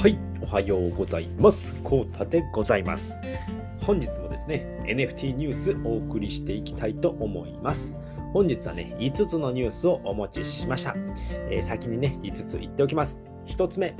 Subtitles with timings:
[0.00, 1.74] はい、おはようございます。
[1.82, 3.18] コータでございます。
[3.80, 7.98] 本日もですね、NFT ニュースお送りしていきたいと思います。
[8.32, 10.94] 本日はね、5つのニュースをお持ちしました。
[11.50, 13.20] えー先にね、5つ言っておきます。
[13.46, 13.96] 1つ目、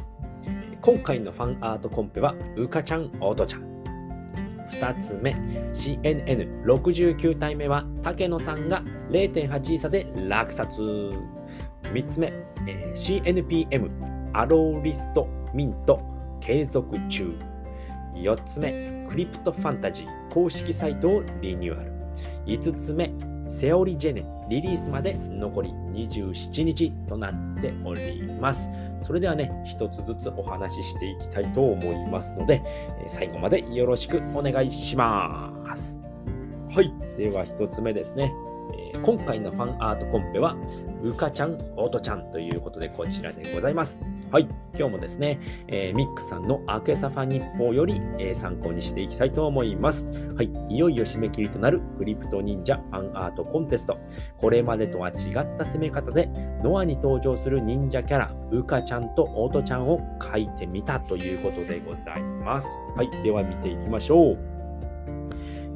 [0.83, 3.63] 今回のファンアートコンペは、うかちゃん、おとちゃん。
[4.71, 5.33] 2つ目、
[5.73, 10.81] CNN69 体目は、竹野さんが0.8位差で落札。
[11.83, 12.33] 3つ目、
[12.69, 13.91] えー CNPM
[14.33, 16.01] アローリストミント
[16.41, 17.35] 継続中。
[18.15, 21.93] 4つ目クリプトファンタジー公式サイトをリニューアル。
[22.47, 23.13] 5つ目
[23.47, 28.69] セオリジェネリリースまで残り27日となっております。
[28.99, 32.63] それではね一つずつお話ししていきたいと思いますので
[33.07, 35.99] 最後までよろしくお願いします。
[36.71, 36.93] はい。
[37.17, 38.33] では1つ目ですね。
[39.03, 40.57] 今回のファンアートコンペは
[41.03, 44.01] うかちゃん、おとちゃんということでこちらでございます。
[44.31, 50.07] はい、今日もですね、えーミックさんの明けサファ日報より、えー参考にしていきたいと思います。
[50.37, 53.99] はい、いよいよ締め切りとなるクリプト忍者ファンアートコンテスト。
[54.37, 56.29] これまでとは違った攻め方で、
[56.63, 62.77] ノアに登場する忍者キャラ、うかちゃんとおとちゃんを描いてみたということでございます。
[62.97, 64.58] はい、では見ていきましょう。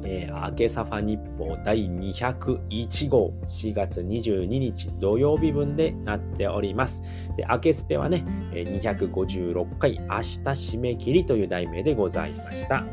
[0.05, 7.01] えー、明けサファ日報第201号4月22日土曜日分でなっております。
[7.37, 12.85] で、明けスペはね、256回明日締め切りという題名でございました。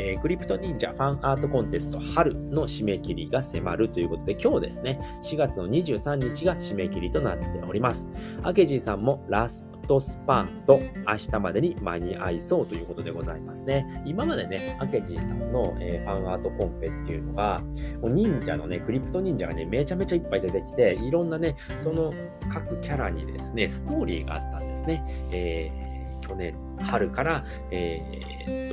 [0.00, 8.08] えークリプト忍者ファンアートコンテスト春の締め切りが迫るということで今日ですね4月の23日が締め切りとなっております。
[8.42, 14.02] アケジーさんもラストスパンと明日までに間に合いそうということでございますね。
[14.06, 17.60] 今までねアケジーさんの、えーファンアートコンペっていうのが
[18.00, 22.12] もう忍者のねクリプト忍者がねめちゃめちゃいっぱい出てきていろんなねその
[22.52, 25.90] 各キャラにですねストーリーがあったんですね、えー
[26.20, 28.69] 去年春から、えー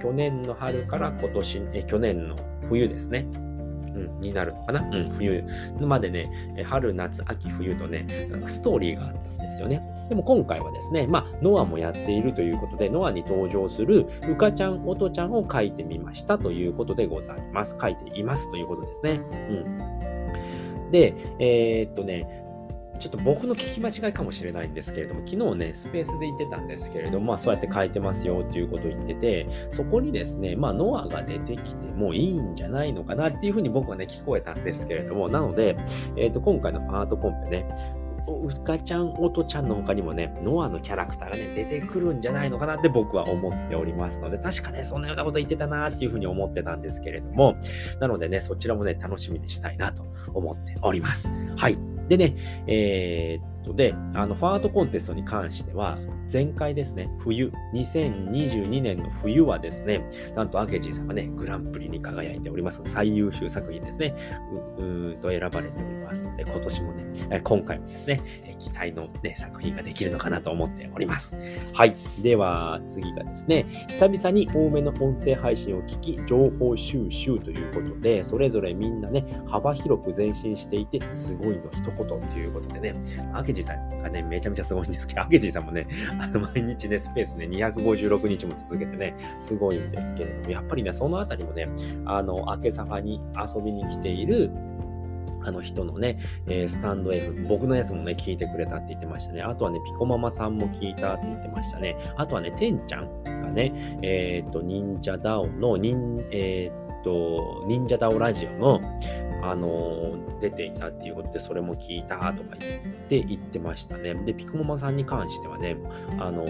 [0.00, 2.36] 去年の春から今年、え去年の
[2.68, 3.26] 冬ですね。
[3.94, 5.44] うん、になるのかな、うん、冬
[5.80, 6.30] までね、
[6.64, 9.82] 春、夏、秋、冬とね、なんかストーリーがあったんですよね。
[10.08, 17.76] でも今回はですね、まあ、ノアもやっているということで、ノアに登場するうかちゃん、おとちゃんを書いてみましたということでございます。
[17.80, 19.20] 書いていますということですね。
[19.50, 20.90] うん。
[20.90, 22.47] で、えーっとね、
[22.98, 35.76] ちょっと僕の聞き間違いかもしれないんですけれども、昨日ね、スペースで言ってたんですけれども、まあ、そうやって書いてますよっていうことを言ってて、そこにですね、まあ、ノアが出てきてもいいんじゃないのかなっていうふうに僕はね、聞こえたんですけれども、なので、
[36.16, 37.66] えっ、と、今回のファートコンペね、
[38.30, 47.56] うかちゃん、おとちゃんの他にもね、ノアのキャラクターがね、出てくるんじゃないのかなって僕は思っておりますので、確かね、そんなようなこと言ってたなっていうふうに思ってたんですけれども、
[48.00, 50.04] なのでね、そちらもね、楽しみにしたいなと
[50.34, 51.32] 思っております。
[51.56, 51.97] はい。
[52.08, 52.34] でね、
[52.66, 55.98] えーと、で、あの、ファートコンテストに関しては、
[56.30, 64.14] 前回ですね、冬、2022年の冬はですね、なんとアケジーさんがね、グランプリに輝いております最優秀作品ですね、
[64.78, 68.20] ううーんと選ばれておりますので、今年もね、今回もですね、
[68.58, 71.36] 期待のね、作品ができるのかなと思っております。
[71.72, 71.96] はい。
[72.20, 82.94] では、次がですね、久々に多めの音声配信を聞き、情報収集ということで、それぞれみんなね、幅広く前進していて、すごいの一言ということでね、
[83.32, 85.86] アケジさんがね、めちゃめちゃすごいんですけど、アケジーさんもね、
[86.20, 91.68] あの毎日ね、スペースね、256日も続けてね、すごいんですけれども、やっぱりね、そのあたりもね、
[92.04, 94.50] あの、明けサファに遊びに来ている、
[95.44, 99.42] あの人のね、えースタンド F、僕のやつもね、聞いてくれたって言ってましたね。
[99.42, 101.96] あとはね、ピコママさんも聞いたって言ってましたね。
[102.16, 108.80] あとはね、てんちゃんがね、えっ、と、忍者ダオの、忍、えっ、と、と忍者ダオラジオの、
[109.42, 114.14] あの出ていたっていうことで、それも聞いたとか言って言ってましたね。
[114.14, 115.76] で、ピコママさんに関してはね、
[116.18, 116.44] あの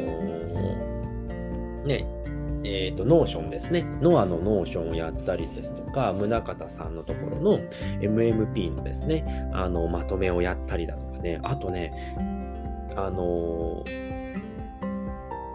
[1.85, 2.05] ね、
[2.65, 3.85] えっ、と、 Notion ですね。
[4.01, 7.61] ノアの Notion をやったりですとか、宗像さんのところの
[8.01, 12.17] MMP のですね、あの、まとめをやったりだとかね、あとね、
[12.97, 14.18] あのー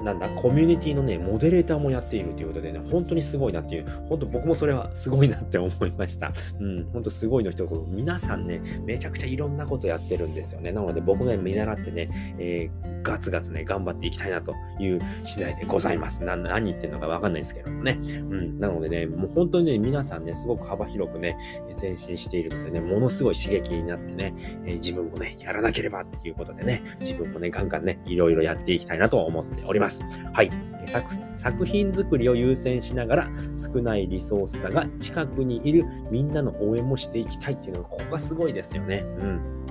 [0.03, 6.31] なんだ、コミュニティのね、モデレーターもやっているということでね、本当にすごいなっていう、本当僕もそれはすごいなって思いました。
[6.59, 7.85] うん、本当すごいの一言。
[7.87, 10.71] 皆さんね、めちゃくちゃいろんなことやってるんですよね。
[10.71, 16.23] なので僕ね、見習ってね、えーガツガツね、頑張っていきたいなという次第でございます。
[16.23, 17.99] な何言ってるのかわかんないですけどもね。
[18.01, 21.37] うん、なのでね、もう本当にね、皆さんね、すごく幅広くね、
[21.79, 24.33] 前進しているのでね、ものすごい刺激になってね、
[24.65, 30.03] えー自分もね、やらなければっていうことでね、自分もね、ガンガンね、いろいろやっていきたいなと思っております。
[30.33, 30.51] はい。
[30.85, 39.05] 作作品作りを優先しながら、少ないリソースだが、近くにいるみんなの応援もしていきたいっていうのが、ここがすごいですよね。
[39.19, 39.62] うん。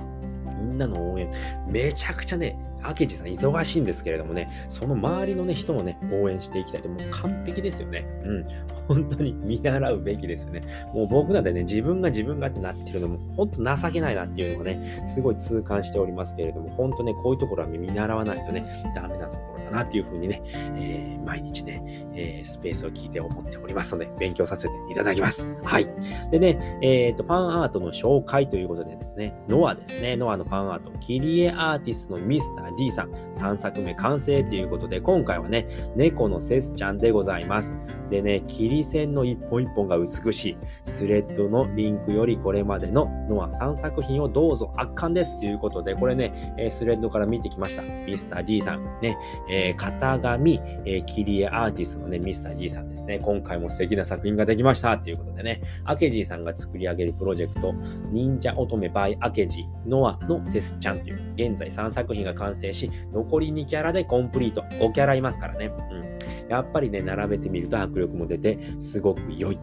[0.57, 1.29] みんなの応援、
[1.67, 8.05] めちゃくちゃね、明智さん忙しいんですけれどもね、その周りのね、人もね、応援していきたいと、もう完璧ですよね。
[8.23, 8.45] うん。
[8.87, 10.61] 本当に見習うべきですよね。
[10.93, 20.41] もう僕なんてね、自分が自分がってなってるのも、本当情けないなっていうのがね、すごい痛感しておりますけれども、本当ね、こういうところは見習わないとね、ダメなところなっていうふうにね、
[20.77, 21.83] えー、毎日ね、
[22.13, 25.47] えー、スペースを聞いて思っておりますので、勉強させていただきます。
[25.63, 25.89] はい。
[26.31, 37.77] でね、えっ、ー、と、ファンアートの紹介ということでですね、ノアですね、ノアのファンアート、キリエアーティストのミスター D さん、3作目完成ということで、今回はね、猫のセスちゃんでございます。
[38.09, 47.81] でね、切り線の一本一本が美しい、スレッドのリンクよりこれまでのノア3作品をどうぞ圧巻ですということで、これね、えスレッドから見てきました。
[47.81, 49.17] ミスター D さん、ね、
[49.49, 53.19] ええー、型紙、えー、切り絵アーティストのね、ミスター G さんですね。
[53.19, 57.73] 今回も素敵な作品ができましたということでね、アケジーさんが作り上げるプロジェクト、
[58.11, 64.61] 忍者乙女 by アケジノアのセスちゃんという、現在3作品が完成し、残り2キャラでコンプリート。
[64.79, 65.71] 5キャラいますからね。
[65.91, 66.49] うん。
[66.49, 69.59] やっぱりね、並べてみると迫力も出て、すごく良い。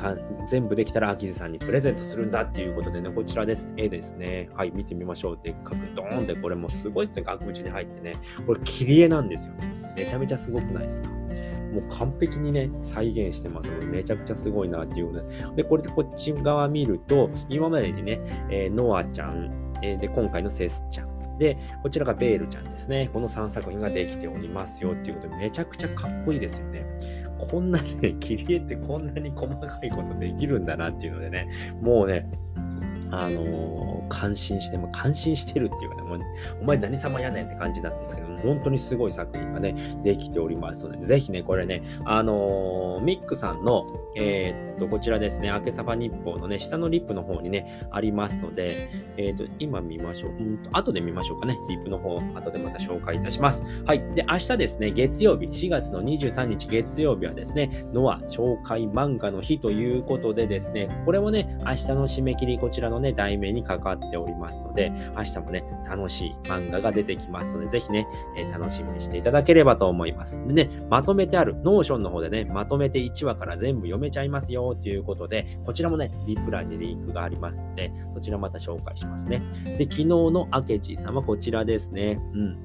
[0.00, 0.16] か
[0.46, 3.68] 全部できたら秋津さんにプレゼントするんだっていうことでね、こちらです。
[3.76, 4.48] 絵ですね。
[4.54, 5.38] はい、見てみましょう。
[5.42, 7.22] でっかくドーンってこれもすごいですね。
[7.22, 8.14] 額縁に入ってね。
[8.46, 9.54] これ切り絵なんですよ。
[9.96, 11.10] めちゃめちゃすごくないですか？
[11.10, 15.22] もう完璧にね、再現してます、めちゃくちゃすごいなっていうこと
[15.54, 15.62] で。
[15.62, 18.20] で、これでこっち側見ると、今までにね、
[18.50, 23.08] えー、ノアちゃん、えー、で、今回のセスちゃん、で、こちらがベールちゃんですね。
[23.12, 26.84] この3作品ができておりますよっていうことで、めちゃくちゃかっこいいですよね。
[27.46, 31.48] こんなね、切り絵ってこんなに細かいことできるんだなっていうのでね、
[31.80, 32.30] もうね、
[33.10, 36.18] あのー、感心して、も感心してるっていうかね、もう、
[36.60, 43.86] お前何様やねんって感じなんですけど、本当にすごい作品がね、できておりますので、ぜひね、これね、あのー、ミックさんの、
[44.16, 50.30] えー、っと、こちらですね、明けさば日報のね、下のリップの方にね、ありますので、えっと、今見ましょう。
[50.32, 51.56] うんと、後で見ましょうかね。
[51.68, 53.64] リップの方、後でまた紹介いたします。
[53.86, 54.02] はい。
[54.14, 68.06] で、明日ですね、月曜日、4月の23日月曜日はですね、ノア紹介漫画の日ということでですね、これもね、明日の締め切り、こちらのね、題名にかかっっておりますので、明日もね、楽しい漫画が出てきますので、ぜひね、
[68.36, 70.36] えー、楽しみにしていただければと思います。
[70.46, 79.42] でね、まとめてある、 Notion の方でね、まとめて1話から全部読めちゃいますよということで、こちらもね、リプ欄にリンクがありますので、そちらまた紹介しますね。
[79.78, 82.18] で、昨日のアケジーさんはこちらですね。
[82.34, 82.64] うん。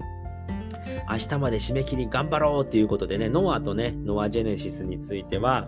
[1.09, 5.67] 明日まで締め切り頑張ろうということでね、ノアとね、ノアジェネシスについては、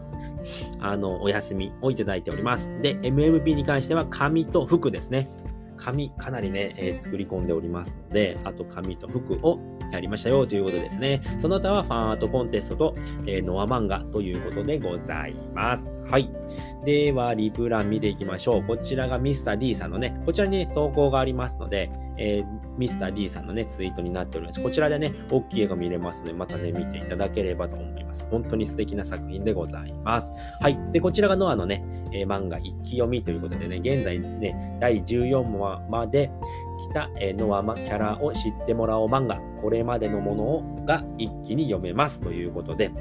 [0.80, 2.72] あの、お休みをいただいております。
[2.82, 5.30] で、MMP に関しては紙と服ですね。
[5.78, 9.60] 紙かなりね、えー、作り込んでおりますので、あと紙と服を
[9.92, 11.22] やりましたよということですね。
[11.40, 12.96] その他はファンアートコンテストと、
[13.26, 15.92] えー、ノア漫画ということでございます。
[16.10, 16.30] はい。
[16.88, 18.64] では、リプラン見ていきましょう。
[18.64, 24.64] こちらがミスター D さんのね、こちらにね、投稿がありますので、えー、ミスター D さんのね、ツイートになっております。
[24.64, 28.26] こちらでね、大きい絵が見れますので、またね、見ていただければと思います。
[28.32, 30.32] 本当に素敵な作品でございます。
[30.62, 30.80] はい。
[30.94, 36.32] で、こちらがノアのね、えー、漫画一気読みということでね、現在ね、第14話まで
[36.90, 42.92] 来た、えー、ノアマキャラを知ってもらおう漫画、これまでのものが一気に読めますということで、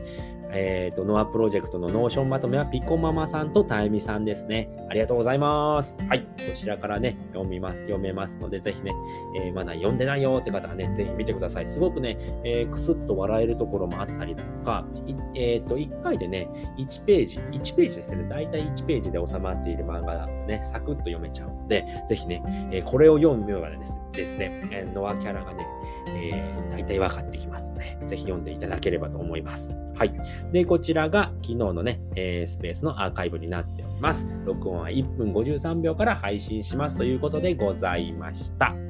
[0.52, 4.68] えっ、ー、と、ノアプロジェクトの Notion まとめはピコママさんとタイミさんですね。
[4.88, 5.98] ありがとうございます。
[6.08, 6.20] はい。
[6.20, 8.92] こちらからね、読みます、読めますので、ぜひね、
[9.36, 11.68] えー、まだ読んでないよって方はね、ぜひ見てください。
[11.68, 14.86] すごくね、えー、くすっと笑えるところもあったりだとか、
[15.34, 16.48] えっ、ー、と、1回でね、
[16.78, 25.66] 1ページ、1ページですね、大体1ページで収まっている漫画だとね、サクッと読めちゃうので、ぜひね、えこれを読むようなですですね、えノアキャラがね、
[26.08, 29.72] えー、大体分かってきますので、ぜひ読んでいただければと思います。
[29.94, 30.14] はい。
[30.52, 34.26] で、こちらが昨日のね、えー、スペースのアーカイブになっております。
[34.44, 38.85] 録音は1分53秒から配信しますということでございました。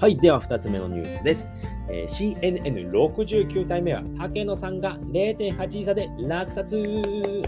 [0.00, 0.16] はい。
[0.16, 1.52] では、2つ目のニュースです。
[1.90, 6.74] えー、CNN69 体目は竹野さんが0.8差で落札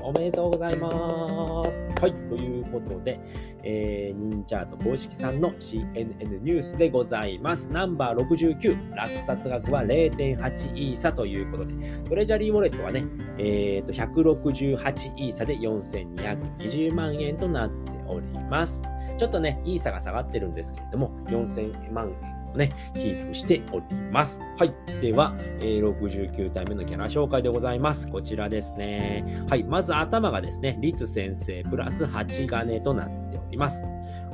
[0.02, 1.86] おめでとうございます。
[1.98, 3.18] はい、ということで、
[3.62, 7.68] えー、ニンチャート公式さんの CNN ニュースでございます。
[7.68, 11.74] ナンバー69、落札額は0.8イーサということで、
[12.06, 13.02] トレジャリーウォレットはね、
[13.38, 18.82] えー、と168イーサで4220万円となっております。
[19.16, 24.40] ちょっとね、イーサが下がってるんですけれども、4000万円もね、キープしております。
[24.56, 24.74] はい。
[25.00, 28.08] では、えー、69体目のキャラ紹介でございます。
[28.08, 29.46] こちらですね。
[29.48, 29.64] はい。
[29.64, 33.82] まず頭がですね、律先生プラス8金となっております。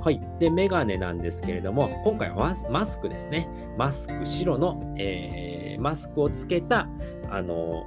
[0.03, 0.21] はい。
[0.39, 3.49] で、メガネなんですけれども、今回はマスクですね。
[3.77, 6.89] マスク白の、えー、マスクをつけた、
[7.31, 7.85] あの、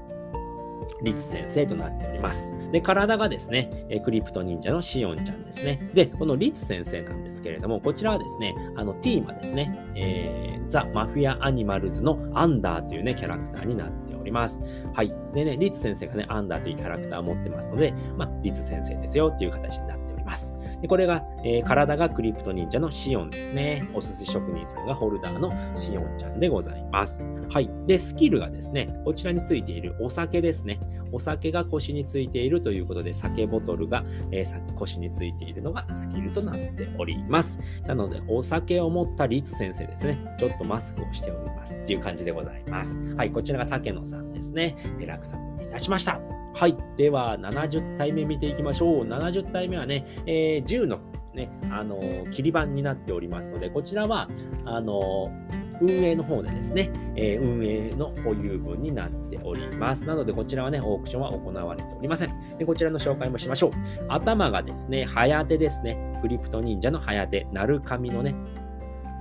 [1.03, 2.55] リツ先生となっております。
[2.71, 5.89] で、体がですね、えクリプト忍者のシオンちゃんですね。
[5.93, 14.61] で、このリツ先生なんですけれども、こちらはですね、あの、ティーマですね、えー、ザ・マフィア・アニマルズのアンダーというね、キャラクターになっております。
[14.93, 15.13] はい。
[15.33, 20.53] でね、リツ先生がね、アンダーというキャラクターを持ってますので、まあ、リツ先生ですよっていう形になっております。
[20.81, 23.88] でこれが、えー、体がクリプト忍者のシオンですね。
[23.93, 27.21] お寿司職人さんがホルダーのシオンちゃんでございます。
[27.50, 27.69] はい。
[27.85, 30.79] で、スキルがですね、こちらについているお酒ですね。
[31.12, 37.60] お酒が腰についているということで、酒ボトルが、えー、腰についているのがスキルとなっております。
[37.86, 40.20] なので、お酒を持ったリツ先生ですね。
[40.38, 43.00] ちょっとマスクをしておりますっていう感じでございます。
[43.15, 43.32] はい。
[43.32, 44.75] こちらが竹野さんですね。
[45.06, 46.20] 落札いたしました。
[46.53, 46.75] はい。
[46.98, 49.06] では、70体目見ていきましょう。
[49.06, 51.00] 70体目はね、えー、10の
[51.34, 54.30] ね、あのー、切り板になっておりますので、こちらは、
[54.65, 60.05] あのー運営の方でですね、えー、運営の保有分になっております。
[60.05, 62.57] なので、こちらはね、オークションは行われておりません。
[62.57, 63.71] で、こちらの紹介もしましょう。
[64.07, 65.97] 頭がですね、早手ですね。
[66.21, 68.35] クリプト忍者の早手、なる神のね、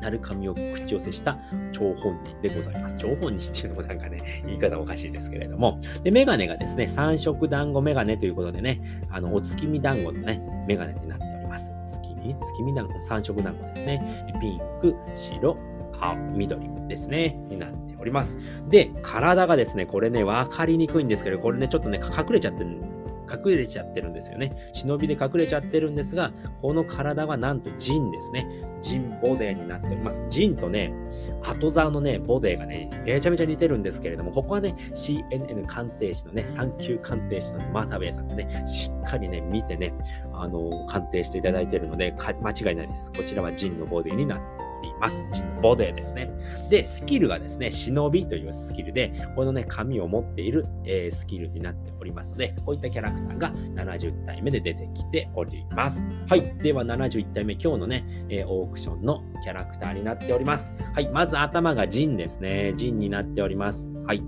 [0.03, 1.39] なる神を口寄せした
[1.73, 2.97] 張本人でございます。
[2.97, 5.79] 張本人っていうのもなんかね、言い方おかしいですけれども。
[6.03, 11.73] で、メガネがですね、三色団子メガネということでね、あの、お月見団子のね、メガネになっております。
[11.87, 12.35] 月見？
[12.39, 14.03] 月見団子、三色団子ですね。
[14.41, 15.57] ピンク、白、
[16.35, 18.39] 緑ですね、になっております。
[18.69, 22.81] で、体がですね、これね、わかりにくいんですけど、これね、ちょっとね、隠れちゃってる
[23.31, 24.51] 隠れちゃってるんですよね。
[24.73, 28.47] 忍びで隠れちゃってるんですが、この体はなんとジンですね。
[28.81, 30.25] ジンボデーになっております。
[30.29, 30.93] ジンとね、
[31.43, 39.95] 後座のね、ボデーがね、めちゃめちゃ似てるんですけれども、ここはね、CNN 鑑定士のね、産休鑑定士のマタベイさんがね、しっかりね、見てね、
[40.33, 43.13] あの、鑑定していただいているので、間違いないです。
[43.13, 44.60] こちらはジンのボデーになって
[45.01, 45.25] ます。
[45.63, 46.31] ボデーですね。
[46.71, 56.07] で、スキルがですね、忍びというスキルで、このね、紙を持っている、えー、スキルになっておりますので、こういったキャラクターが70体目で出てきております。
[56.29, 56.57] はい。
[56.59, 60.73] では、71体目、今日のね、えー、オークションのキャラクターになっております。
[60.95, 61.09] はい。
[61.09, 62.73] まず頭がジンですね。
[62.77, 63.89] ジンになっております。
[64.07, 64.23] はい。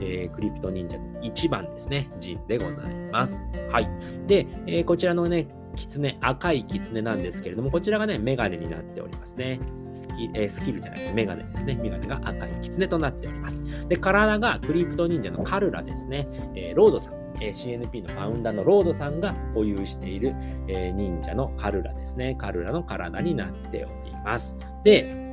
[0.00, 2.10] えー、クリプト忍者の1番ですね。
[2.18, 3.42] ジンでございます。
[3.70, 3.88] はい。
[4.26, 9.60] で、え、こちらのね、キツネ、赤いキツネなんですけれども、こちらがね、メガネになっておりますね。
[9.92, 11.78] スキ,、えー、スキルじゃなくてメガネですね。
[11.80, 13.62] メガネが赤いキツネとなっております。
[13.88, 16.26] で、体がクリプト忍者のカルラですね。
[16.54, 17.26] えー、ロードさん。
[17.38, 20.34] え CNP のファウンダーのロードさんが保有している、
[20.68, 22.34] え、忍者のカルラですね。
[22.38, 24.56] カルラの体になっております。
[24.84, 25.26] で、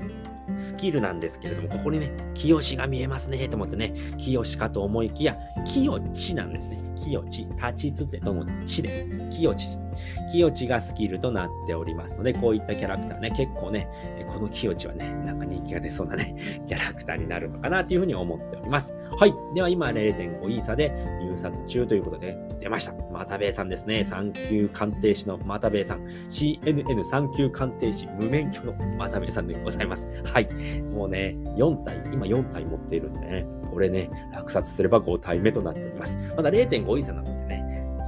[0.56, 6.80] スキルなんですけれども、ここにね、清が見えますね、と思ってね、清かと思いきや、清地なんですね。
[6.96, 9.08] 清地、立ちつてとの地です。
[9.30, 9.83] 清地。
[10.32, 13.88] 清地がスキルとなっておりますので、こういったキャラクターね、結構ね、
[14.28, 16.36] この清地はね、なんか人気が出そうなね、
[16.68, 18.94] キャラクターになるのかなというふうに思っております。
[19.18, 19.34] はい。
[19.54, 22.94] では今0.5イーサで入札中ということで、出ました。
[23.12, 24.04] またべさんですね。
[24.04, 26.06] 産休鑑定士のまたべさん。
[26.30, 30.08] CNN 産休鑑定士無免許のまたべさんでございます。
[30.24, 30.50] はい。
[30.94, 36.18] もうね、4体、今4体持っているんでね、これね、落札すれば5体目となっております。
[36.38, 37.43] まだ0.5イーサなので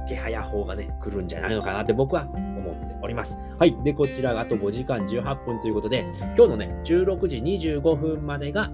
[0.06, 3.38] ね、池早法がね、来るんじゃないのかなって僕は思っております。
[3.58, 3.76] はい。
[3.84, 6.04] で、こちらがあと5時間18分ということで、
[6.36, 8.70] 今日のね、16時25分までが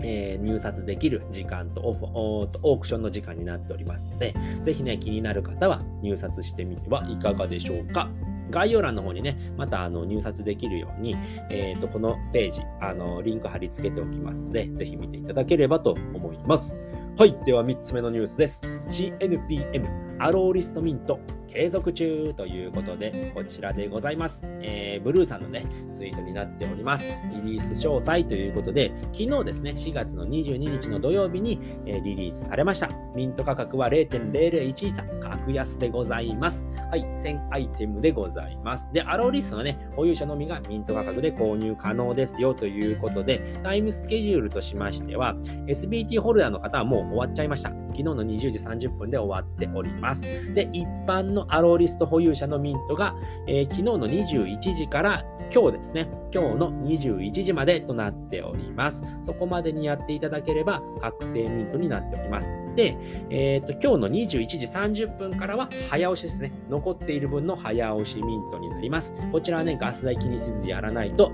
[0.00, 8.10] えー、入札できる時間とオークションの時間になっておりますので、ぜひね、気になる方は入札してみてはいかがでしょうか。
[8.50, 11.16] 概要欄の方にね、またあの入札できるように、
[11.50, 16.76] えーと、このページあの、リンク貼り付けておきますので、ぜひ見ていただければと思います。
[17.18, 18.62] はい、では3つ目のニュースです。
[18.86, 21.20] CNPM アローリストミント
[21.56, 24.44] 継続中ということで、こちらでございます。
[24.60, 27.08] えー、ブルーさんのね、ツイートになっております。
[27.32, 32.90] リリース詳細ということで、昨日ですね、4月の22日の土曜日に、えー、リリースされました。
[33.14, 36.66] ミント価格は0.001イーサ、格安でございます。
[36.90, 38.90] はい、1000アイテムでございます。
[38.92, 47.72] で、アローリストのね、保有者のみがミント価格で購入可能ですよということで、タイムスケジュールとしましては、SBT ホルダーの方はもう終わっちゃいました。
[47.96, 50.22] 昨日の20時30分で終わっております。
[50.52, 53.14] で、一般のアローリスト保有者のミントが、
[53.46, 59.02] えー、昨日の21時から今日ですね、今日の21時までとなっております。
[59.22, 62.54] そこまでにやっていただければ確定ミントになっております。
[62.74, 62.98] で、
[63.30, 64.58] えー、と今日の21時
[65.06, 66.52] 30分からは早押しですね。
[66.68, 69.14] 残っている分の早押しミントになります。
[69.32, 71.32] こちらはね、ガス代気にせずやらないと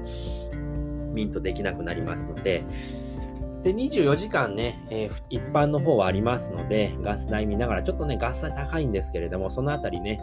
[1.13, 2.65] ミントできなくなりますので、
[3.63, 10.21] で、24時間ね、えー、一般の方はありますので、ガス代見ながら、ちょっとね、ガス代高いんですけれども、そのあたりね、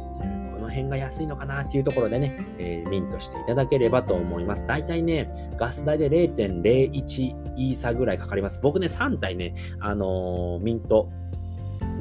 [0.51, 4.67] この辺が安いのかなっていうところでね、えー、ミントしていただければと思います。
[4.67, 8.59] 大体ね、ガス代で0.01イーサぐらいかかります。
[8.61, 11.09] 僕ね、3体ね、あのー、ミント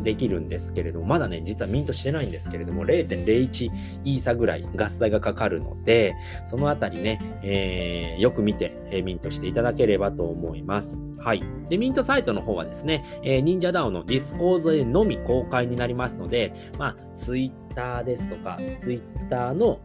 [0.02, 3.70] できるんですけれども、まだね、実はミントしてないんですけれども、0.01
[4.04, 6.14] イーサぐらいガス代がかかるので、
[6.44, 10.98] そのあたりね、えー、よく見て、えー、ミントしていただければと思います。
[11.18, 11.42] はい。
[11.68, 19.80] で、ミントサイトの方はですね、えー、忍者 DAO の Discord でのみ公開になりますので、まあ、Twitter ですとか、Twitter の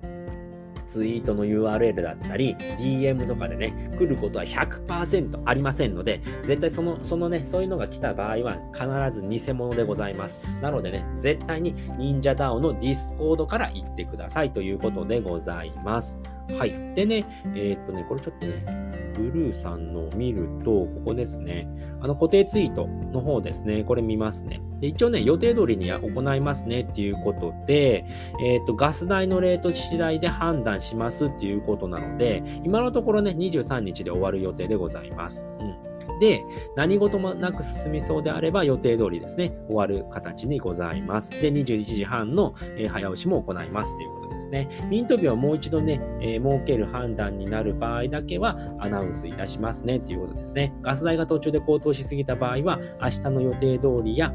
[0.93, 10.39] ツイートの URL だったり、DM とかでね、来ることは100%ありませんので、絶対その、そのね、そういうのが来た場合は必ず偽物でございます。
[10.61, 16.19] なのでね、絶対に忍者 DAO の Discord から行ってくださいということでございます。
[16.59, 16.71] はい。
[16.93, 18.82] でね、えー、っとね、これちょっとね、
[19.13, 21.67] ブルーさんのを見ると、ここですね。
[22.01, 23.83] あの固定ツイートの方ですね。
[23.83, 24.61] これ見ますね。
[24.79, 28.05] で一応ね、予定通りに行いますねっていうことで、
[28.43, 35.45] えー、と、ガス代のレート次第で判断しますっていうことなので、今のところね、23日で終わる予定でございます。
[35.59, 35.82] うん。
[36.23, 36.45] で、
[36.77, 41.31] 何事もなく進みそうであれば予定通りですね、終わる形にございます。
[41.31, 44.69] で、21時半の、え、早押しも行いますということですね。
[44.89, 50.73] ミント日をもう一度ね、えー、設ける判断になる場合だけはアナウンスいたしますねということですね。
[50.81, 54.33] ガス代が途中で高騰しすぎた場合は、明日の予定通りや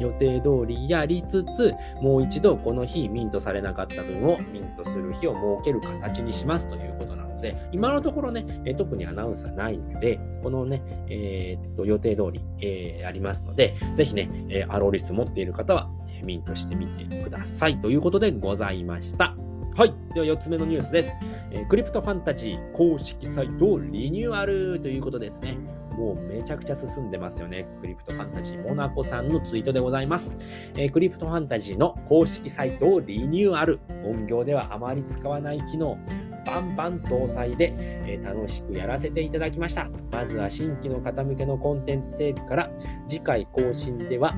[0.00, 8.44] 予定通りやりつつ、もう一度この日ミントされなかった分をミントする日を設ける形にしますということなので、今のところね、
[8.76, 15.88] 特にアナウンスはないので、このね、えー、っと予定通り、えー、ありますので、ぜひね、アローリス持っている方は、
[16.24, 19.36] ミントしてみてくださいということでございました。
[19.76, 19.94] はい。
[20.14, 21.18] では4つ目のニュースです。
[21.50, 25.58] えー、クリプトファンタジー公式サイトリニューアルということですね。
[25.96, 27.66] もうめちゃくちゃ進んでますよね。
[27.80, 30.34] クリプトファンタジーモナコさんのツイートでございます。
[30.76, 33.80] えー、クリプトファンタジーの公式サイトをリニューアル。
[34.02, 35.98] 本業ではあまり使わない機能。
[36.46, 39.88] バンバン搭載で、えー、楽しくやらせていただきました。
[40.12, 42.70] まずは新規の方向けのコンテンツ整備から
[43.08, 44.34] 次回更新では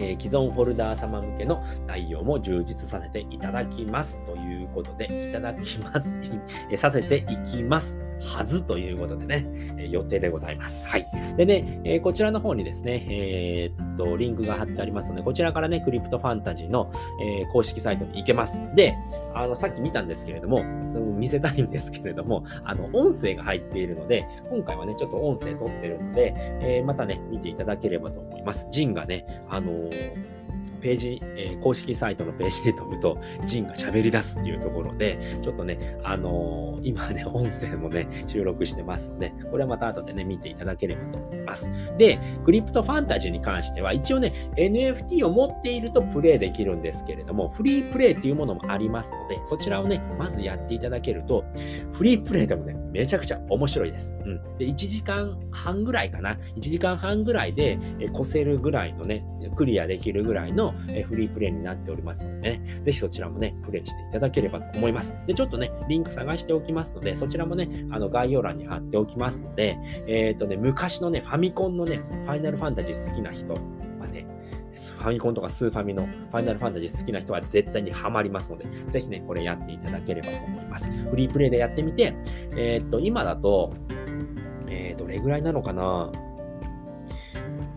[0.00, 6.18] えー、既存ホルダー様向けの内容も充実させていただきますということで、いただきます、
[6.72, 8.00] えさせていきます
[8.36, 9.46] はずということでね、
[9.78, 10.82] え予定でございます。
[10.84, 11.06] はい。
[11.36, 16.90] でね、え、こちらの方にですね、えー、と、リンクが貼ってありますので、こちらからね、クリプトファンタジーの、
[17.22, 18.60] えー、公式サイトに行けます。
[18.74, 18.94] で、
[19.34, 28.68] あの、さっき見たんですけれども、それも見せたいんですけれども、あの、音声が入っているので、今回はね、ちょっと音声撮ってるので、えまたね、見ていただければと思います。
[28.70, 29.70] ジンがね、あの
[30.80, 41.70] ページ、えー、公式サイトのページで飛ぶと、ジンが喋り出すっていうところで、ちょっとね、あのー、今ね、音声もね、収録してますので、これはまた後でね、見ていただければと思います。
[41.98, 51.44] で、クリプトファンタジーに関しては、一応ね、NFT を持っているとプレイできるんですけれども、フリープレイっていうものもありますので、そちらをね、まずやっていただけると、
[51.92, 54.16] フリープレイでもね、めちゃくちゃ面白いです。
[54.24, 54.42] うん。
[54.58, 56.34] で、1時間半ぐらいかな。
[56.56, 59.24] 1時間半ぐらいで、え越せるぐらいのね、
[59.56, 65.14] クリアできるぐらいの、えフリープレイになっておりますのでね、ぜひそちらもね、プレイしていただければと思います。
[65.26, 73.58] で、ちょっとね、リンク探しておきますので、そちらもね、あの、概要欄に貼っておきますので、えっ、ー、とね、昔のね、ファミコンのね、ファイナルファンタジー好きな人、
[74.98, 80.90] ファミコンとかスーファミのファイナルファンタジー好きな人は絶対にハマりますので、ぜひね、これやっていただければと思います。
[80.90, 82.14] フリープレイでやってみて、
[82.56, 83.72] えっ、と、今だと、
[84.68, 86.10] えー、どれぐらいなのかな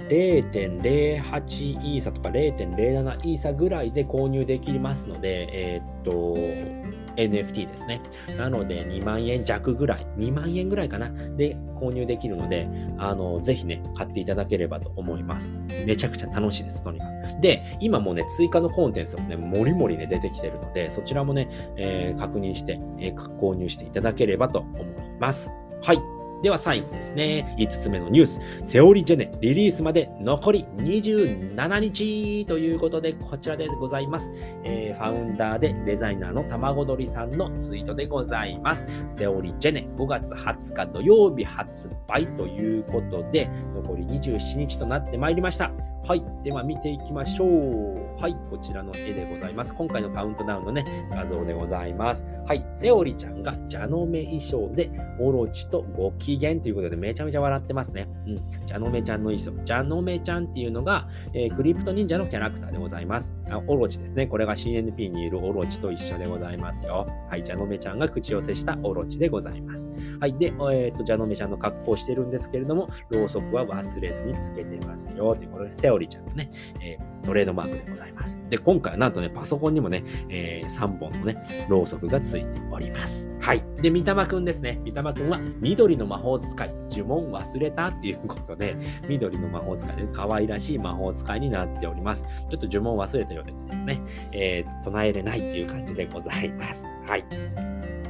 [0.10, 6.36] ？0.08イーサとか0.07イーサぐらいで購入できますので、えー、っと、
[7.16, 8.02] NFT ですね。
[8.38, 15.60] なので、2万円弱ぐらい、2万円ぐらいかな、で購入できるので、あの、ぜひね、買っていただければと思います。
[15.86, 17.42] めちゃくちゃ楽しいです、とにかく。
[17.42, 24.86] で、今もね、追加のコンテンツもね、もりもりね、出てきてるので、そちらもね、えー、確認して、えー、購入していただければと思い
[25.20, 25.52] ます。
[25.82, 26.23] はい。
[26.44, 34.34] では最後ですね、5つ目のニュース、セオリジェネリリースまで残り27日ということで、こちらでございます。
[34.66, 38.88] えー、ファウンダーでデザイナーの卵鳥さんのツイートでございます。
[39.14, 45.72] セオリジェネ5月20日土曜日発売ということで、残り27日となってまいりました。
[46.06, 46.24] はい。
[46.44, 48.22] では見ていきましょう。
[48.22, 48.36] はい。
[48.50, 49.74] こちらの絵でございます。
[49.74, 52.26] 今回のカウントダウンのね、画像でございます。
[52.46, 52.68] はい。
[52.74, 58.08] セオリちゃんが蛇の目衣装で、オロチとゴキ機嫌ということでめちゃめちゃ笑ってますね。
[58.28, 58.36] うん。
[58.66, 59.64] ジャノメちゃんの衣装。
[59.64, 63.36] ジャノメちゃんっていうのが、えー、クリプト忍者のキャラクターでございます。
[63.50, 64.28] あオロチですね。
[64.28, 67.06] これが CNP にいるオロチと一緒でございますよ。
[67.30, 67.44] はい。
[67.44, 69.92] ジャノメちゃんが口寄せしたオロチでございます。
[70.20, 70.34] はい。
[70.38, 75.36] で、えー、っと、ジャノメちゃんの格好をしてるんですけれども、ろうそくは忘れずにつけてますよ。
[75.36, 76.50] ということで、セオリちゃんのね、
[76.82, 78.40] えー、トレードマークでございます。
[78.50, 81.38] で、今回はなんとね、パソコンにもね、えー、3本のね、
[81.70, 83.30] ろうそくがついております。
[83.44, 83.64] はい。
[83.82, 84.80] で、三玉くんですね。
[84.86, 88.76] 三玉くんは緑の魔法法使い、呪文忘れたっていうことで、
[89.08, 92.26] 緑の魔法使いで、可愛らしい魔法使いになっております。
[92.50, 96.88] ちょっと呪文忘れたようでですね、えー、唱えれないっていう感じでございます。
[97.06, 97.26] はい。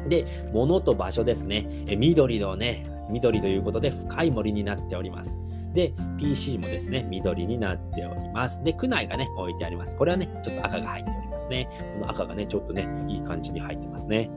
[0.08, 1.68] で、物と場所ですね。
[1.88, 5.42] え緑のね、緑ということで深い森になっております。
[5.74, 8.64] で、PC もですね、緑になっております。
[8.64, 9.96] で、区内がね、置いてあります。
[9.98, 11.68] これはね、ちょっと赤が入っておりますね。
[12.00, 14.30] この赤がね、ちょっとね、いい感じに入ってますね。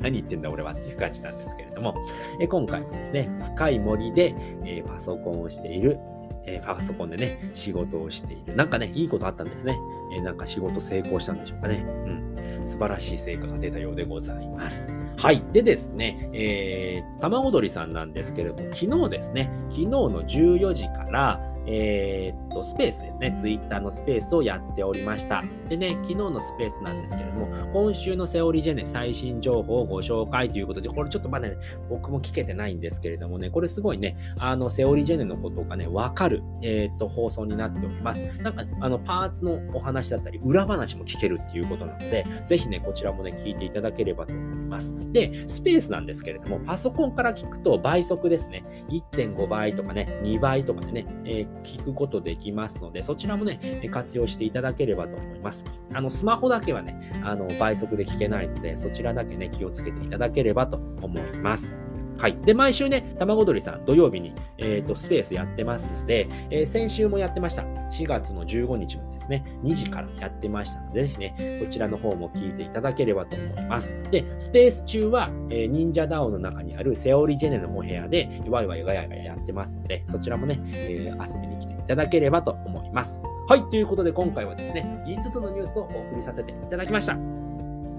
[0.00, 1.94] 何言ってんだ俺はっていう感じなんですけれども、
[2.40, 5.98] え今回はですね、深い森で、え、パソコンをしている
[6.46, 8.56] えー、パソコンでね、仕事をしている。
[8.56, 9.78] なんかね、いいことあったんですね。
[10.14, 11.84] えー、なんか仕事成功したんでしょうかね。
[12.06, 12.64] うん。
[12.64, 14.88] 素晴らしい成果が出たようでございます。
[15.18, 15.42] はい。
[15.52, 23.32] でですね、えー、卵鳥さんなんですけれども、昨日ですね、昨日の14時から、えー、っと、スペースですね。
[23.32, 25.42] ツイッターのスペースをやっておりました。
[25.68, 31.56] でね、昨日のスペースなんですけれども、今週のセオリージェネ最新情報をご紹介ということで、これちょっとまだね、
[31.88, 38.24] 僕も聞けてないんですけれどもね、これすごいね、あの、セオリージェネのことがね、わかる、えー、っと、放送になっております。
[38.42, 44.94] なんか、あの、パーツのお話だったり、裏話も聞けるっていうことなので、ぜひね、こちらもね、聞いていただければと思います。
[45.12, 48.64] で、スペースなんですけれども、パソコンから聞くと倍速ですね。
[48.88, 53.58] 1.5倍とかね、2倍とかでね、えー聞くことできますので、そちらもね、
[53.90, 55.64] 活用していただければと思います。
[55.92, 61.76] あの、スマホだけはね、あの、倍速で聞けないので、そちらだけね、気をつけていただければと思います。
[62.20, 62.36] はい。
[62.44, 67.62] で、毎週ね、卵鳥さん、土曜日に、え、ー、と、スペースやってますので、えー、先週もやってました。
[67.62, 73.96] 4月の15日もですね、2時からやってましたので、ぜひね、こちらの方も聞いていただければと思います。
[74.10, 83.22] で、スペース中は、えー、忍者ダオの中にあるセオリジェネのお部屋で、ワイワイガヤガヤやってますので、そちらもね、えー、遊びに来ていただければと思います。
[83.48, 83.62] はい。
[83.70, 87.49] ということで、今回はですね、5つのニュースをお送りさせていただきました。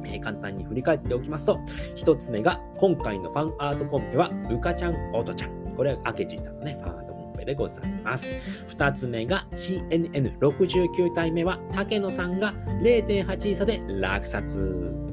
[0.05, 1.59] えー、簡単に振り返っておきますと、
[1.95, 5.51] 1つ目が、今回のファンアートコンペは、うかちゃん、おとちゃん。
[5.75, 8.31] これは明智さんのね、ファンアートコンペでございます。
[8.69, 15.11] 2つ目が、CNN69 体目は、竹野さんが0.8差で落札。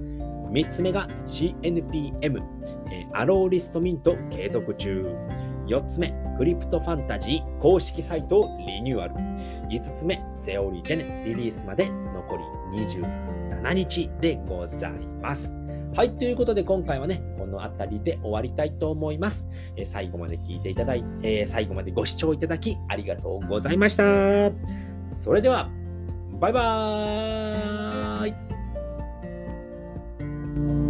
[0.50, 2.42] 3つ目が CNPM、
[2.90, 5.06] えー、アローリストミント継続中。
[5.66, 9.14] 4つ目、クリプトファンタジー公式サイトをリニューアル。
[9.68, 14.90] 5つ目、セオリージェネリリースまで残り27日でござい
[15.22, 15.54] ます。
[15.94, 19.48] はい、ということで今回はね、この辺りで終わりたいと思います。
[19.76, 24.04] えー、最後まで聞いていただいて、えー、最後までご視聴いただきありがとうございました。
[25.10, 25.70] それでは、
[26.40, 30.87] バイバーイ